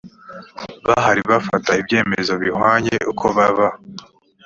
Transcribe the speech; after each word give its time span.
bahari 0.87 1.21
bafata 1.31 1.71
ibyemezo 1.81 2.33
bihamye 2.41 2.97
uko 3.11 3.25
baba 3.37 3.67